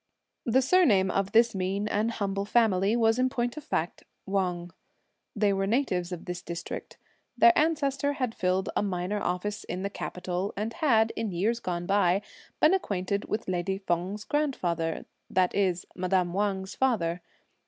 The 0.47 0.63
surname 0.63 1.11
of 1.11 1.31
this 1.31 1.53
mean 1.53 1.87
and 1.87 2.09
humble 2.09 2.43
family 2.43 2.95
was 2.95 3.19
in 3.19 3.29
point 3.29 3.55
of 3.55 3.63
fact 3.63 4.03
Wang. 4.25 4.71
They 5.35 5.53
were 5.53 5.67
natives 5.67 6.11
of 6.11 6.25
this 6.25 6.41
district. 6.41 6.97
Their 7.37 7.55
ancestor 7.55 8.13
had 8.13 8.33
filled 8.33 8.69
a 8.75 8.81
minor 8.81 9.21
office 9.21 9.63
in 9.63 9.83
the 9.83 9.91
capital, 9.91 10.55
and 10.57 10.73
had, 10.73 11.11
in 11.15 11.31
years 11.31 11.59
gone 11.59 11.85
by, 11.85 12.23
been 12.59 12.73
acquainted 12.73 13.25
with 13.25 13.47
lady 13.47 13.77
Feng's 13.77 14.23
grandfather, 14.23 15.05
that 15.29 15.53
is 15.53 15.85
madame 15.93 16.33
Wang's 16.33 16.73
father. 16.73 17.21